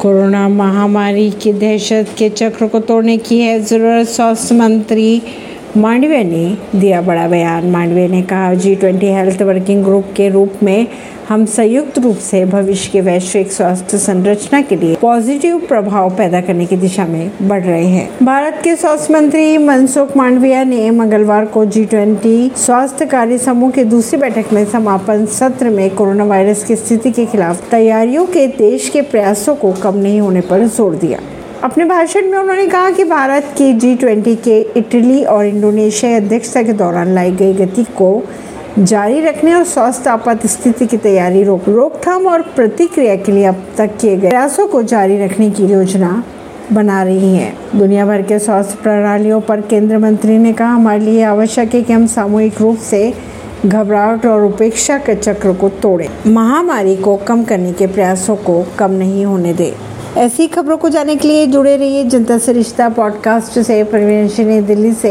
Corona 0.00 0.48
महामारी 0.48 1.30
की 1.32 1.52
दहशत 1.54 2.14
के 2.18 2.28
चक्र 2.30 2.66
को 2.66 2.80
तोड़ने 2.82 3.16
की 3.18 3.38
है 3.40 3.58
ज़रूरत 3.62 4.06
स्वास्थ्य 4.08 4.54
मंत्री 4.54 5.10
मांडविया 5.76 6.22
ने 6.22 6.56
दिया 6.76 7.00
बड़ा 7.02 7.26
बयान। 7.28 7.70
मांडविया 7.70 8.08
ने 8.08 8.22
कहा 8.22 8.54
G 8.54 8.74
twenty 8.74 9.06
health 9.06 9.42
working 9.42 9.84
group 9.84 10.06
के 10.16 10.28
रूप 10.28 10.62
में 10.62 10.86
हम 11.28 11.44
संयुक्त 11.46 11.98
रूप 11.98 12.16
से 12.16 12.44
भविष्य 12.44 12.90
के 12.92 13.00
वैश्विक 13.00 13.52
स्वास्थ्य 13.52 13.98
संरचना 13.98 14.60
के 14.60 14.76
लिए 14.76 14.96
पॉजिटिव 14.96 15.58
प्रभाव 15.58 16.10
पैदा 16.16 16.40
करने 16.40 16.66
की 16.66 16.76
दिशा 16.76 17.06
में 17.06 17.30
बढ़ 17.42 17.62
रहे 17.62 17.86
हैं। 17.86 18.08
भारत 18.22 18.60
के 18.64 18.74
स्वास्थ्य 18.76 19.14
मंत्री 19.14 19.58
मनसुख 19.58 20.16
मांडविया 20.16 20.64
ने 20.64 20.90
मंगलवार 20.90 21.44
को 21.46 21.64
जी 21.64 21.84
ट्वेंटी 21.84 22.50
स्वास्थ्य 22.56 23.06
कार्य 23.06 23.38
समूह 23.38 23.70
की 23.70 23.84
दूसरी 23.84 24.20
बैठक 24.20 24.52
में 24.52 24.64
समापन 24.64 25.26
सत्र 25.38 25.70
में 25.70 25.88
कोरोना 25.90 26.24
वायरस 26.24 26.64
की 26.64 26.76
स्थिति 26.76 27.10
के 27.10 27.26
खिलाफ 27.26 27.70
तैयारियों 27.70 28.26
के 28.26 28.46
देश 28.46 28.88
के 28.88 29.02
प्रयासों 29.02 29.54
को 29.54 29.72
कम 29.72 29.96
नहीं 29.96 30.20
होने 30.20 30.40
पर 30.40 30.66
ज़ोर 30.66 30.94
दिया। 30.94 31.20
अपने 31.64 31.84
भाषण 31.84 32.30
में 32.30 32.38
उन्होंने 32.38 32.66
कहा 32.66 32.90
कि 32.90 33.04
भारत 33.04 33.54
की 33.58 33.72
जी 33.72 33.94
ट्वेंटी 33.94 34.34
के 34.36 34.60
इटली 34.76 35.24
और 35.24 35.46
इंडोनेशिया 35.46 36.16
अध्यक्षता 36.16 36.62
के 36.62 36.72
दौरान 36.72 37.14
लाई 37.14 37.32
गई 37.32 37.52
गति 37.54 37.84
को 37.84 38.22
जारी 38.78 39.20
रखने 39.20 39.54
और 39.54 39.64
स्वास्थ्य 39.64 40.10
आपात 40.10 40.46
स्थिति 40.46 40.86
की 40.86 40.96
तैयारी 40.96 41.42
रोक, 41.42 41.68
रोकथाम 41.68 42.26
और 42.26 42.42
प्रतिक्रिया 42.42 43.16
के 43.16 43.32
लिए 43.32 43.44
अब 43.44 43.66
तक 43.78 43.96
किए 44.00 44.16
गए 44.16 44.28
प्रयासों 44.28 44.66
को 44.68 44.82
जारी 44.82 45.24
रखने 45.24 45.50
की 45.50 45.66
योजना 45.66 46.22
बना 46.72 47.02
रही 47.02 47.34
है। 47.36 47.52
दुनिया 47.76 48.06
भर 48.06 48.22
के 48.22 48.38
स्वास्थ्य 48.38 48.78
प्रणालियों 48.82 49.40
पर 49.40 49.60
केंद्र 49.60 49.98
मंत्री 49.98 50.38
ने 50.38 50.52
कहा, 50.52 50.68
हमारे 50.68 51.00
लिए 51.00 51.22
आवश्यक 51.22 51.74
है 51.74 51.82
कि 51.82 51.92
हम 51.92 52.06
सामूहिक 52.06 52.60
रूप 52.60 52.78
से 52.78 53.12
घबराहट 53.66 54.26
और 54.26 54.44
उपेक्षा 54.44 54.98
के 54.98 55.14
चक्र 55.14 55.52
को 55.52 55.68
तोड़ें। 55.68 56.08
महामारी 56.26 56.96
को 56.96 57.16
कम 57.16 57.44
करने 57.44 57.72
के 57.72 57.86
प्रयासों 57.86 58.36
को 58.36 58.64
कम 58.78 58.90
नहीं 58.90 59.24
होने 59.24 59.52
दें। 59.52 59.89
ऐसी 60.16 60.46
खबरों 60.46 60.76
को 60.76 60.88
जानने 60.88 61.16
के 61.16 61.28
लिए 61.28 61.46
जुड़े 61.46 61.76
रहिए 61.76 62.04
जनता 62.04 62.38
से 62.38 62.52
रिश्ता 62.52 62.88
पॉडकास्ट 62.88 63.58
से, 63.58 63.84
परवीन 63.84 64.66
दिल्ली 64.66 64.92
से। 64.92 65.08